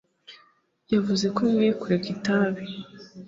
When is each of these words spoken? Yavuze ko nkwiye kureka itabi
Yavuze 0.93 1.25
ko 1.35 1.39
nkwiye 1.49 1.73
kureka 1.81 2.07
itabi 2.15 2.65